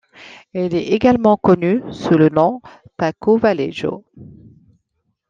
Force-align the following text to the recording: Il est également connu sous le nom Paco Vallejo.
Il 0.55 0.73
est 0.73 0.93
également 0.93 1.37
connu 1.37 1.83
sous 1.91 2.17
le 2.17 2.29
nom 2.29 2.59
Paco 2.97 3.37
Vallejo. 3.37 4.03